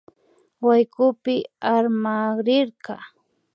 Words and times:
Waykupi 0.65 1.35
armakrirka 1.73 2.95